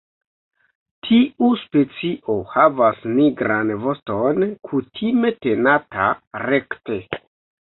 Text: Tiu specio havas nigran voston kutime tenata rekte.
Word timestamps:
Tiu 1.07 1.49
specio 1.63 2.37
havas 2.55 3.03
nigran 3.19 3.75
voston 3.85 4.43
kutime 4.71 5.33
tenata 5.47 6.09
rekte. 6.49 6.99